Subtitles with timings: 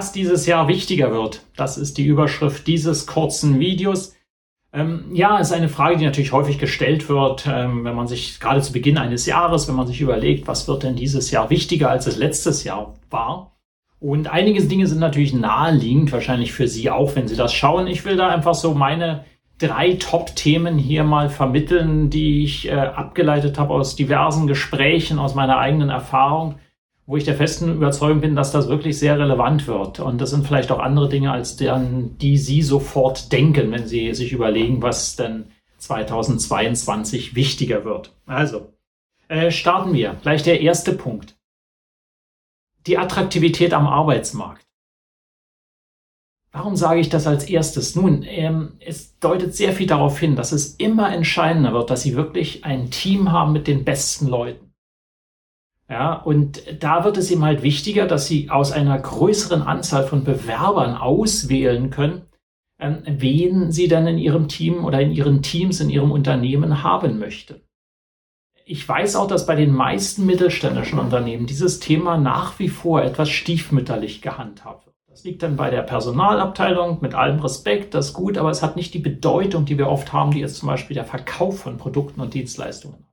[0.00, 4.16] Was dieses Jahr wichtiger wird, das ist die Überschrift dieses kurzen Videos.
[4.72, 8.62] Ähm, ja, ist eine Frage, die natürlich häufig gestellt wird, ähm, wenn man sich gerade
[8.62, 12.06] zu Beginn eines Jahres, wenn man sich überlegt, was wird denn dieses Jahr wichtiger als
[12.06, 13.58] es letztes Jahr war.
[13.98, 17.86] Und einige Dinge sind natürlich naheliegend, wahrscheinlich für Sie auch, wenn Sie das schauen.
[17.86, 19.26] Ich will da einfach so meine
[19.58, 25.58] drei Top-Themen hier mal vermitteln, die ich äh, abgeleitet habe aus diversen Gesprächen, aus meiner
[25.58, 26.54] eigenen Erfahrung
[27.10, 29.98] wo ich der festen Überzeugung bin, dass das wirklich sehr relevant wird.
[29.98, 34.14] Und das sind vielleicht auch andere Dinge, als deren, die Sie sofort denken, wenn Sie
[34.14, 35.46] sich überlegen, was denn
[35.78, 38.14] 2022 wichtiger wird.
[38.26, 38.72] Also,
[39.26, 40.18] äh, starten wir.
[40.22, 41.36] Gleich der erste Punkt.
[42.86, 44.64] Die Attraktivität am Arbeitsmarkt.
[46.52, 47.96] Warum sage ich das als erstes?
[47.96, 52.14] Nun, ähm, es deutet sehr viel darauf hin, dass es immer entscheidender wird, dass Sie
[52.14, 54.69] wirklich ein Team haben mit den besten Leuten.
[55.90, 60.22] Ja, und da wird es ihm halt wichtiger, dass sie aus einer größeren Anzahl von
[60.22, 62.22] Bewerbern auswählen können,
[62.78, 67.18] ähm, wen sie dann in ihrem Team oder in ihren Teams, in ihrem Unternehmen haben
[67.18, 67.62] möchte.
[68.64, 73.28] Ich weiß auch, dass bei den meisten mittelständischen Unternehmen dieses Thema nach wie vor etwas
[73.28, 74.96] stiefmütterlich gehandhabt wird.
[75.08, 78.76] Das liegt dann bei der Personalabteilung mit allem Respekt, das ist gut, aber es hat
[78.76, 82.20] nicht die Bedeutung, die wir oft haben, die jetzt zum Beispiel der Verkauf von Produkten
[82.20, 83.09] und Dienstleistungen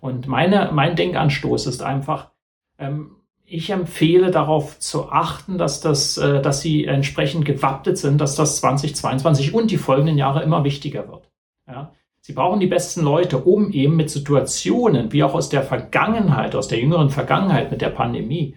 [0.00, 2.30] und meine, mein Denkanstoß ist einfach,
[2.78, 8.36] ähm, ich empfehle darauf zu achten, dass das, äh, dass sie entsprechend gewappnet sind, dass
[8.36, 11.30] das 2022 und die folgenden Jahre immer wichtiger wird.
[11.66, 11.92] Ja?
[12.20, 16.68] Sie brauchen die besten Leute, um eben mit Situationen, wie auch aus der Vergangenheit, aus
[16.68, 18.54] der jüngeren Vergangenheit mit der Pandemie,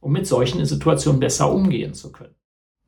[0.00, 2.34] um mit solchen Situationen besser umgehen zu können.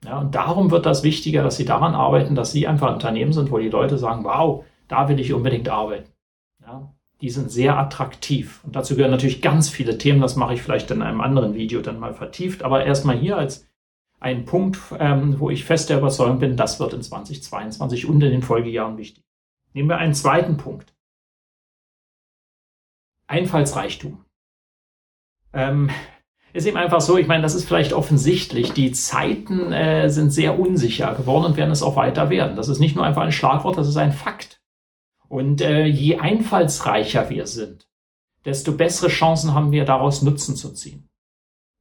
[0.04, 3.32] Ja, und darum wird das wichtiger, dass Sie daran arbeiten, dass Sie einfach ein Unternehmen
[3.32, 6.10] sind, wo die Leute sagen, wow, da will ich unbedingt arbeiten.
[6.62, 8.60] Ja, die sind sehr attraktiv.
[8.64, 11.80] Und dazu gehören natürlich ganz viele Themen, das mache ich vielleicht in einem anderen Video
[11.80, 12.64] dann mal vertieft.
[12.64, 13.68] Aber erstmal hier als
[14.18, 18.32] ein Punkt, ähm, wo ich fest der Überzeugung bin, das wird in 2022 und in
[18.32, 19.24] den Folgejahren wichtig.
[19.72, 20.94] Nehmen wir einen zweiten Punkt.
[23.28, 24.24] Einfallsreichtum.
[25.52, 25.90] Ähm,
[26.52, 28.72] ist eben einfach so, ich meine, das ist vielleicht offensichtlich.
[28.72, 32.56] Die Zeiten äh, sind sehr unsicher geworden und werden es auch weiter werden.
[32.56, 34.41] Das ist nicht nur einfach ein Schlagwort, das ist ein Fakt.
[35.32, 37.86] Und äh, je einfallsreicher wir sind,
[38.44, 41.08] desto bessere Chancen haben wir daraus Nutzen zu ziehen.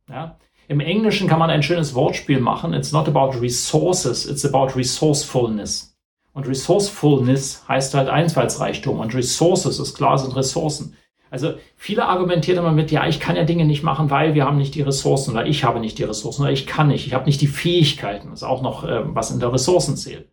[0.08, 0.38] Ja?
[0.70, 2.74] Im Englischen kann man ein schönes Wortspiel machen.
[2.74, 5.98] It's not about resources, it's about resourcefulness.
[6.32, 10.96] Und resourcefulness heißt halt Einfallsreichtum und Resources ist klar, sind Ressourcen.
[11.30, 14.60] Also viele argumentieren immer mit, ja, ich kann ja Dinge nicht machen, weil wir haben
[14.60, 17.26] nicht die Ressourcen oder ich habe nicht die Ressourcen oder ich kann nicht, ich habe
[17.26, 18.30] nicht die Fähigkeiten.
[18.30, 20.31] Das ist auch noch, äh, was in der Ressourcen zählt.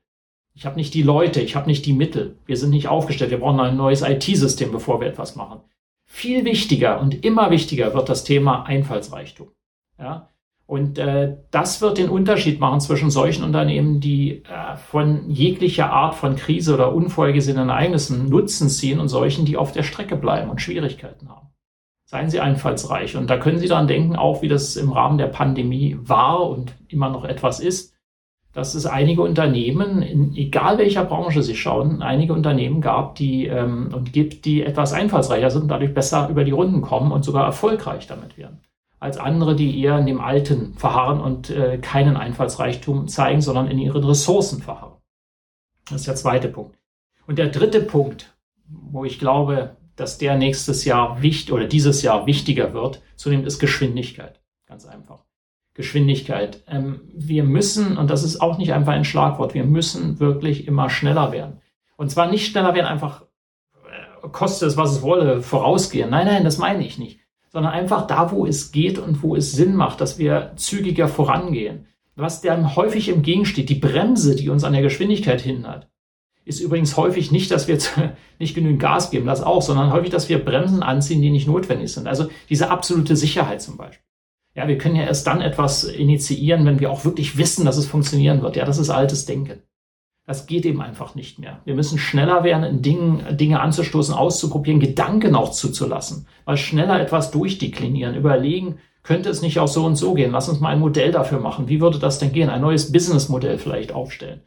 [0.59, 2.37] Ich habe nicht die Leute, ich habe nicht die Mittel.
[2.45, 3.31] Wir sind nicht aufgestellt.
[3.31, 5.61] Wir brauchen ein neues IT-System, bevor wir etwas machen.
[6.05, 9.53] Viel wichtiger und immer wichtiger wird das Thema Einfallsreichtum.
[10.01, 10.29] Ja?
[10.67, 16.17] Und äh, das wird den Unterschied machen zwischen solchen Unternehmen, die äh, von jeglicher Art
[16.17, 20.61] von Krise oder unvorhergesehenen Ereignissen Nutzen ziehen und solchen, die auf der Strecke bleiben und
[20.61, 21.51] Schwierigkeiten haben.
[22.05, 23.17] Seien Sie einfallsreich.
[23.17, 26.75] Und da können Sie daran denken, auch wie das im Rahmen der Pandemie war und
[26.89, 27.95] immer noch etwas ist
[28.59, 33.91] dass es einige Unternehmen, in, egal welcher Branche Sie schauen, einige Unternehmen gab, die ähm,
[33.95, 38.09] und gibt, die etwas einfallsreicher sind dadurch besser über die Runden kommen und sogar erfolgreich
[38.09, 38.59] damit werden.
[38.99, 43.79] Als andere, die eher in dem Alten verharren und äh, keinen Einfallsreichtum zeigen, sondern in
[43.79, 44.97] ihren Ressourcen verharren.
[45.89, 46.77] Das ist der zweite Punkt.
[47.29, 48.37] Und der dritte Punkt,
[48.67, 53.61] wo ich glaube, dass der nächstes Jahr wichtig oder dieses Jahr wichtiger wird, zunehmend ist
[53.61, 54.41] Geschwindigkeit.
[54.67, 55.28] Ganz einfach.
[55.79, 56.65] Geschwindigkeit.
[56.67, 60.91] Ähm, wir müssen, und das ist auch nicht einfach ein Schlagwort, wir müssen wirklich immer
[60.91, 61.59] schneller werden.
[61.97, 63.23] Und zwar nicht schneller werden, einfach
[63.85, 66.11] äh, koste es, was es wolle, vorausgehen.
[66.11, 67.21] Nein, nein, das meine ich nicht.
[67.49, 71.87] Sondern einfach da, wo es geht und wo es Sinn macht, dass wir zügiger vorangehen.
[72.17, 75.89] Was dann häufig im Gegensteht, die Bremse, die uns an der Geschwindigkeit hindert,
[76.45, 77.79] ist übrigens häufig nicht, dass wir
[78.41, 81.93] nicht genügend Gas geben, das auch, sondern häufig, dass wir Bremsen anziehen, die nicht notwendig
[81.93, 82.09] sind.
[82.09, 84.08] Also diese absolute Sicherheit zum Beispiel.
[84.59, 87.87] Ja, wir können ja erst dann etwas initiieren, wenn wir auch wirklich wissen, dass es
[87.87, 88.57] funktionieren wird.
[88.57, 89.63] Ja, das ist altes Denken.
[90.27, 91.61] Das geht eben einfach nicht mehr.
[91.65, 96.27] Wir müssen schneller werden, in Dingen, Dinge anzustoßen, auszuprobieren, Gedanken auch zuzulassen.
[96.45, 100.33] Mal schneller etwas durchdeklinieren, überlegen, könnte es nicht auch so und so gehen?
[100.33, 101.69] Lass uns mal ein Modell dafür machen.
[101.69, 102.51] Wie würde das denn gehen?
[102.51, 104.41] Ein neues Businessmodell vielleicht aufstellen.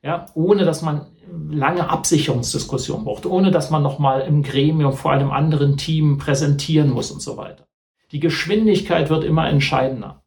[0.00, 1.06] Ja, ohne dass man
[1.50, 7.10] lange Absicherungsdiskussionen braucht, ohne dass man nochmal im Gremium vor einem anderen Team präsentieren muss
[7.10, 7.66] und so weiter.
[8.12, 10.22] Die Geschwindigkeit wird immer entscheidender.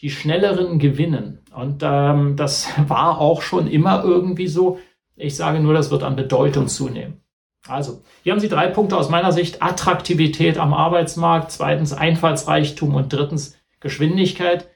[0.00, 1.40] Die schnelleren gewinnen.
[1.54, 4.78] Und ähm, das war auch schon immer irgendwie so.
[5.16, 7.20] Ich sage nur, das wird an Bedeutung zunehmen.
[7.68, 9.62] Also, hier haben Sie drei Punkte aus meiner Sicht.
[9.62, 14.68] Attraktivität am Arbeitsmarkt, zweitens Einfallsreichtum und drittens Geschwindigkeit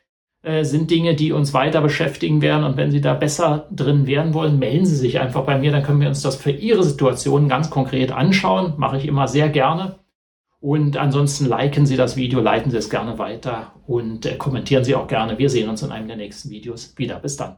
[0.43, 2.65] äh, sind Dinge, die uns weiter beschäftigen werden.
[2.65, 5.73] Und wenn Sie da besser drin werden wollen, melden Sie sich einfach bei mir.
[5.73, 8.75] Dann können wir uns das für Ihre Situation ganz konkret anschauen.
[8.77, 9.99] Mache ich immer sehr gerne.
[10.65, 14.95] Und ansonsten liken Sie das Video, leiten Sie es gerne weiter und äh, kommentieren Sie
[14.95, 15.37] auch gerne.
[15.37, 17.17] Wir sehen uns in einem der nächsten Videos wieder.
[17.21, 17.57] Bis dann.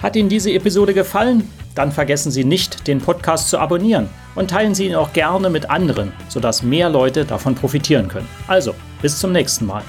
[0.00, 1.50] Hat Ihnen diese Episode gefallen?
[1.74, 5.68] Dann vergessen Sie nicht, den Podcast zu abonnieren und teilen Sie ihn auch gerne mit
[5.68, 8.28] anderen, sodass mehr Leute davon profitieren können.
[8.46, 8.72] Also,
[9.02, 9.82] bis zum nächsten Mal.